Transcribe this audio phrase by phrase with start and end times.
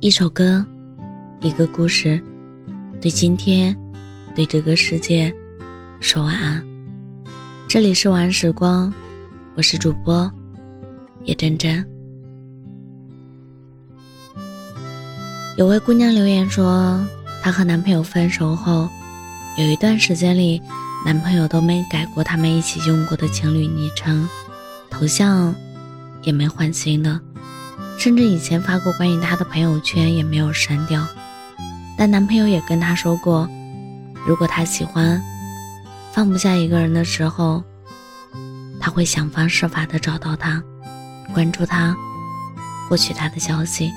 [0.00, 0.64] 一首歌，
[1.40, 2.22] 一个故事，
[3.00, 3.76] 对今天，
[4.32, 5.34] 对这个世界，
[5.98, 6.64] 说晚安。
[7.68, 8.94] 这里是晚安时光，
[9.56, 10.30] 我是主播
[11.24, 11.84] 叶真真。
[15.56, 17.04] 有位姑娘留言说，
[17.42, 18.88] 她和男朋友分手后，
[19.58, 20.62] 有一段时间里，
[21.04, 24.28] 男朋友都没改过他们一起用过的情侣昵称，
[24.90, 25.52] 头像
[26.22, 27.20] 也没换新的。
[27.98, 31.04] 甚至以前发过关于他的朋友圈也没有删掉，
[31.96, 33.48] 但男朋友也跟她说过，
[34.24, 35.20] 如果他喜欢，
[36.12, 37.62] 放不下一个人的时候，
[38.80, 40.62] 他会想方设法的找到他，
[41.34, 41.94] 关注他，
[42.88, 43.90] 获取他的消息。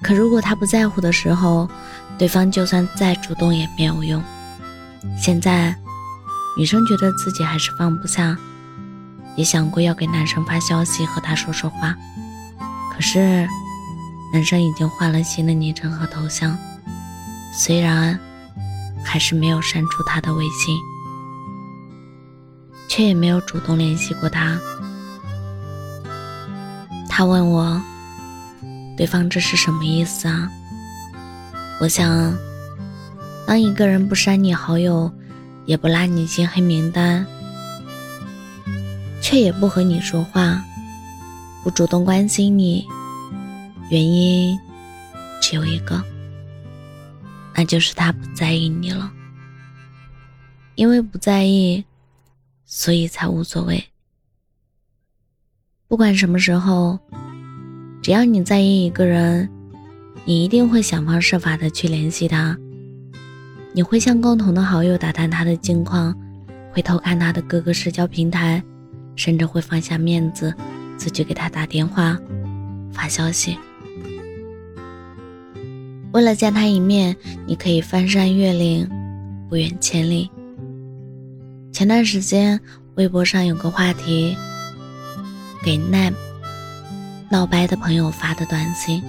[0.00, 1.68] 可如果他不在乎的时候，
[2.16, 4.22] 对方就算再主动也没有用。
[5.18, 5.74] 现在，
[6.56, 8.36] 女生觉得自己还是放不下，
[9.34, 11.96] 也想过要给男生发消息和他说说话。
[12.96, 13.46] 可是，
[14.32, 16.56] 男生已经换了新的昵称和头像，
[17.52, 18.18] 虽然
[19.04, 20.78] 还是没有删除他的微信，
[22.88, 24.58] 却也没有主动联系过他。
[27.06, 27.78] 他问我
[28.96, 30.50] ：“对方这是什么意思啊？”
[31.78, 32.34] 我想，
[33.46, 35.12] 当一个人不删你好友，
[35.66, 37.26] 也不拉你进黑名单，
[39.20, 40.64] 却也不和你说话。
[41.66, 42.86] 不主动关心你，
[43.90, 44.56] 原因
[45.42, 46.00] 只有一个，
[47.56, 49.12] 那就是他不在意你了。
[50.76, 51.84] 因为不在意，
[52.64, 53.84] 所以才无所谓。
[55.88, 57.00] 不管什么时候，
[58.00, 59.50] 只要你在意一个人，
[60.24, 62.56] 你一定会想方设法的去联系他。
[63.72, 66.16] 你会向共同的好友打探他的近况，
[66.70, 68.62] 会偷看他的各个社交平台，
[69.16, 70.54] 甚至会放下面子。
[70.96, 72.18] 自己给他打电话、
[72.92, 73.58] 发消息，
[76.12, 77.16] 为了见他一面，
[77.46, 78.88] 你可以翻山越岭、
[79.48, 80.30] 不远千里。
[81.72, 82.58] 前段时间，
[82.94, 84.34] 微博上有个话题，
[85.62, 86.12] 给奈
[87.30, 89.02] 闹掰的朋友发的短信，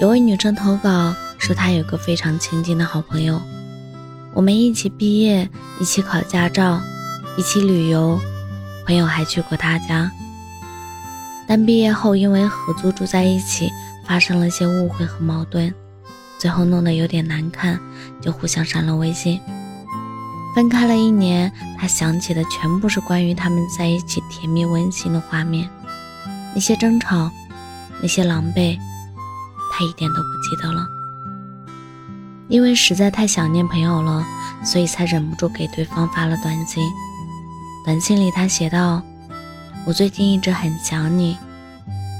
[0.00, 3.40] 有位女生投稿说，她有个非常亲近的好朋友，
[4.34, 6.80] 我们一起毕业，一起考驾照，
[7.36, 8.20] 一起旅游。
[8.88, 10.10] 朋友还去过他家，
[11.46, 13.70] 但毕业后因为合租住在一起，
[14.06, 15.74] 发生了些误会和矛盾，
[16.38, 17.78] 最后弄得有点难看，
[18.22, 19.38] 就互相删了微信。
[20.56, 25.68] 分开了一年，他想起的全部是关于他们在一起甜蜜温馨的画面，
[26.54, 27.30] 那些争吵，
[28.00, 28.78] 那些狼狈，
[29.70, 30.86] 他一点都不记得了。
[32.48, 34.24] 因为实在太想念朋友了，
[34.64, 36.82] 所以才忍不住给对方发了短信。
[37.88, 39.02] 短信里，他写道
[39.86, 41.38] ：“我最近一直很想你，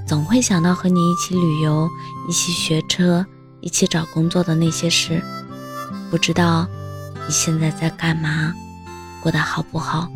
[0.06, 1.86] 总会想到和你一起旅游、
[2.26, 3.26] 一起学车、
[3.60, 5.22] 一起找工作的那些事。
[6.10, 6.66] 不知道
[7.26, 8.54] 你现在在干嘛，
[9.22, 10.08] 过得好不好，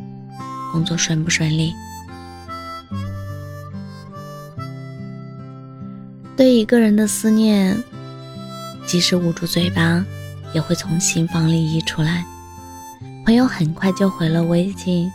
[0.73, 1.75] 工作顺不顺利？
[6.35, 7.79] 对一个人的思念，
[8.87, 10.03] 即使捂住嘴巴，
[10.55, 12.25] 也会从心房里溢出来。”
[13.27, 15.13] 朋友很快就回了微信。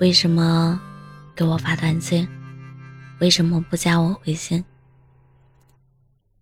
[0.00, 0.80] 为什么
[1.36, 2.26] 给我发短信？
[3.18, 4.64] 为什么不加我微信？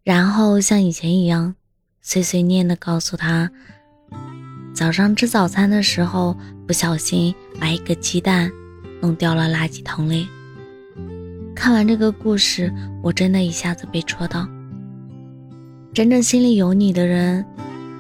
[0.05, 1.57] 然后像以前一样，
[2.01, 3.51] 碎碎念的告诉他，
[4.73, 6.37] 早上吃早餐的时候
[6.69, 8.49] 不小心把一个鸡蛋
[9.01, 10.29] 弄掉了垃圾桶里。
[11.57, 14.49] 看完这个故事，我真的一下子被戳到。
[15.93, 17.45] 真正心里有你的人，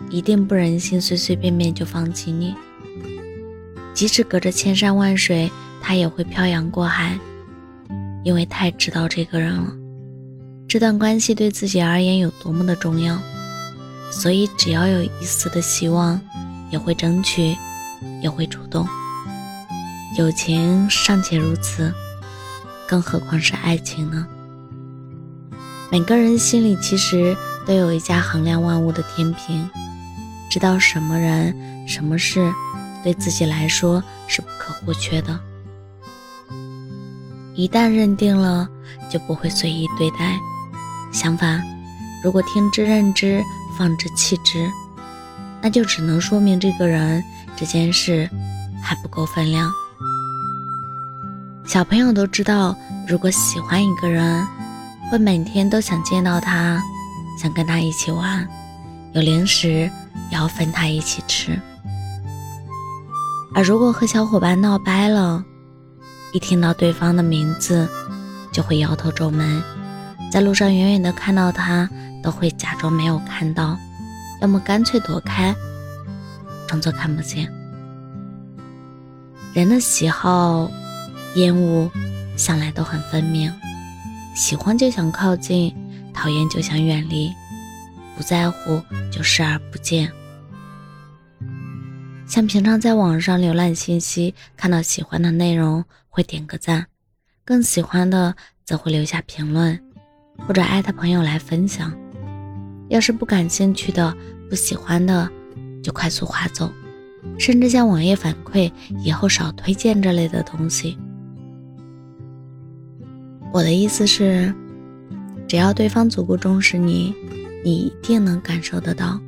[0.08, 2.54] 一定不忍心随随便便就放弃你。
[3.98, 5.50] 即使隔着千山万水，
[5.82, 7.18] 他也会漂洋过海，
[8.22, 9.72] 因为太知道这个人了，
[10.68, 13.18] 这段关系对自己而言有多么的重要，
[14.12, 16.20] 所以只要有一丝的希望，
[16.70, 17.56] 也会争取，
[18.22, 18.86] 也会主动。
[20.16, 21.92] 友情尚且如此，
[22.86, 24.24] 更何况是爱情呢？
[25.90, 27.36] 每个人心里其实
[27.66, 29.68] 都有一架衡量万物的天平，
[30.48, 31.52] 知道什么人、
[31.88, 32.48] 什么事。
[33.02, 35.38] 对自己来说是不可或缺的。
[37.54, 38.68] 一旦认定了，
[39.10, 40.38] 就不会随意对待。
[41.12, 41.62] 相反，
[42.22, 43.42] 如果听之任之，
[43.76, 44.70] 放之弃之，
[45.60, 47.22] 那就只能说明这个人、
[47.56, 48.28] 这件事
[48.82, 49.72] 还不够分量。
[51.64, 52.76] 小朋友都知道，
[53.08, 54.46] 如果喜欢一个人，
[55.10, 56.80] 会每天都想见到他，
[57.42, 58.46] 想跟他一起玩，
[59.14, 59.90] 有零食也
[60.30, 61.60] 要分他一起吃。
[63.54, 65.44] 而如果和小伙伴闹掰了，
[66.32, 67.88] 一听到对方的名字，
[68.52, 69.44] 就会摇头皱眉，
[70.30, 71.88] 在路上远远的看到他
[72.22, 73.76] 都会假装没有看到，
[74.42, 75.54] 要么干脆躲开，
[76.66, 77.50] 装作看不见。
[79.54, 80.70] 人的喜好、
[81.34, 81.90] 厌恶
[82.36, 83.52] 向来都很分明，
[84.36, 85.74] 喜欢就想靠近，
[86.12, 87.32] 讨厌就想远离，
[88.16, 88.80] 不在乎
[89.10, 90.12] 就视而不见。
[92.28, 96.86] 像平常在网上浏览信息，看到喜欢的内容会点个赞，
[97.42, 98.36] 更喜欢的
[98.66, 99.80] 则会留下评论，
[100.46, 101.90] 或者艾特朋友来分享。
[102.90, 104.14] 要是不感兴趣的、
[104.50, 105.26] 不喜欢的，
[105.82, 106.70] 就快速划走，
[107.38, 108.70] 甚至向网页反馈
[109.02, 110.98] 以后少推荐这类的东西。
[113.54, 114.54] 我的意思是，
[115.48, 117.14] 只要对方足够重视你，
[117.64, 119.18] 你一定能感受得到，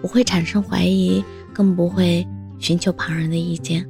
[0.00, 1.24] 不会产生怀疑。
[1.52, 2.26] 更不会
[2.58, 3.86] 寻求旁人的意见。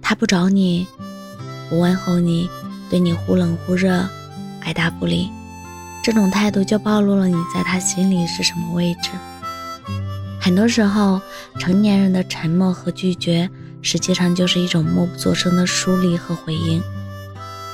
[0.00, 0.86] 他不找你，
[1.68, 2.48] 不问候你，
[2.88, 4.08] 对你忽冷忽热，
[4.60, 5.28] 爱答不理，
[6.02, 9.10] 这种态度就暴露了你在他心里是什么位置。
[10.40, 11.20] 很多时候，
[11.58, 13.50] 成年人的沉默和拒绝，
[13.82, 16.80] 实际上就是一种默不作声的疏离和回应。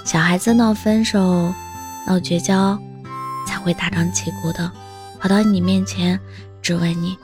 [0.05, 1.55] 小孩子闹分手、
[2.06, 2.76] 闹绝交，
[3.47, 4.71] 才会大张旗鼓的
[5.21, 6.19] 跑到你面前
[6.61, 7.17] 质问你。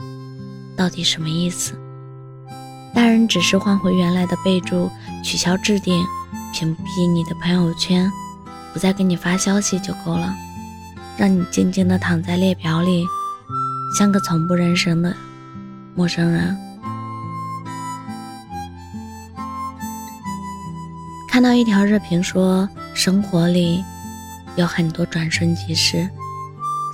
[0.81, 1.79] 到底什么意思？
[2.95, 4.91] 大人只是换回原来的备注，
[5.23, 6.03] 取消置顶，
[6.55, 8.11] 屏蔽你的朋友圈，
[8.73, 10.35] 不再给你发消息就够了，
[11.19, 13.05] 让你静静的躺在列表里，
[13.95, 15.15] 像个从不认生的
[15.95, 16.57] 陌生人。
[21.29, 23.85] 看到一条热评说，生活里
[24.57, 26.09] 有很多转瞬即逝，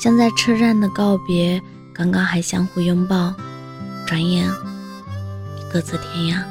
[0.02, 1.62] 像在车站的告别，
[1.94, 3.32] 刚刚还相互拥抱。
[4.06, 4.49] 转眼，
[5.73, 6.44] 各自天涯。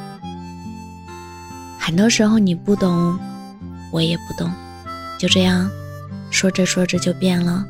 [1.80, 3.18] 很多时候你不懂，
[3.92, 4.52] 我也不懂，
[5.18, 5.70] 就这样，
[6.30, 7.66] 说着说着就变了，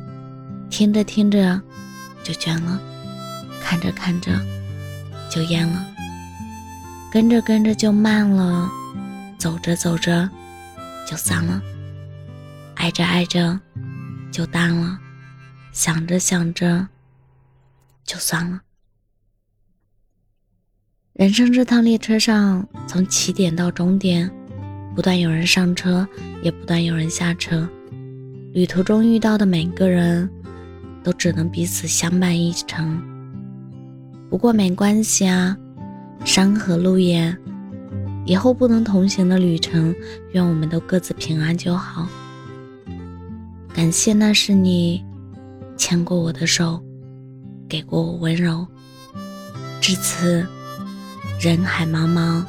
[0.68, 1.60] 听着听着
[2.24, 2.80] 就倦了，
[3.62, 4.32] 看着看着
[5.30, 5.86] 就厌了，
[7.12, 8.68] 跟着跟着就慢了，
[9.38, 10.28] 走着走着
[11.06, 11.62] 就散了，
[12.74, 13.60] 爱着爱着
[14.32, 14.98] 就淡了，
[15.70, 16.88] 想着想着
[18.04, 18.60] 就算了。
[21.16, 24.30] 人生这趟列车上，从起点到终点，
[24.94, 26.06] 不断有人上车，
[26.42, 27.66] 也不断有人下车。
[28.52, 30.28] 旅途中遇到的每个人，
[31.02, 33.02] 都只能彼此相伴一程。
[34.28, 35.56] 不过没关系啊，
[36.22, 37.34] 山河路远，
[38.26, 39.94] 以后不能同行的旅程，
[40.32, 42.06] 愿我们都各自平安就好。
[43.72, 45.02] 感谢那是你，
[45.78, 46.84] 牵过我的手，
[47.66, 48.66] 给过我温柔。
[49.80, 50.46] 至此。
[51.38, 52.44] 人海茫茫，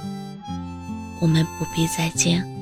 [1.19, 2.56] 我们不必再见。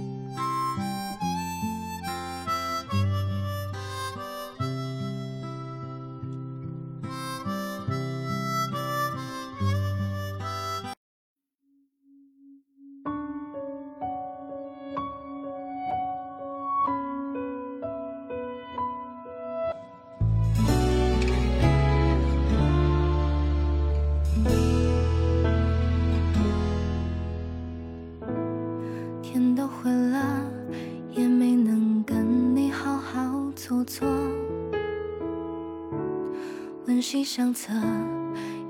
[37.36, 37.74] 相册，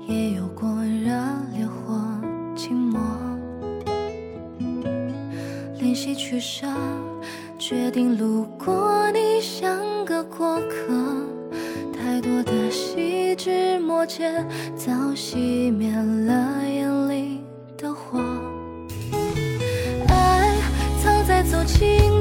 [0.08, 1.12] 也有过热
[1.54, 2.02] 烈或
[2.56, 3.00] 静默。
[5.78, 6.66] 练习取舍，
[7.60, 10.92] 决定路过你像个过客。
[11.96, 14.44] 太多的细枝末节，
[14.74, 17.44] 早熄灭了眼里
[17.78, 18.18] 的火。
[20.08, 20.56] 爱
[21.00, 22.15] 藏在走近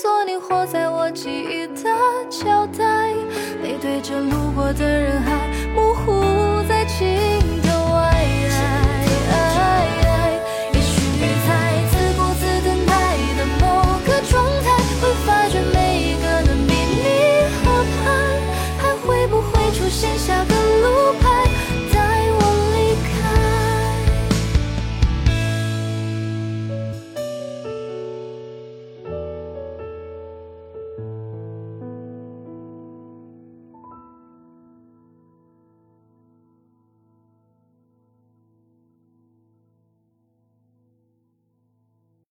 [0.00, 1.90] 做你活在我记忆的
[2.30, 3.12] 胶带，
[3.62, 5.50] 背对着路过的人海，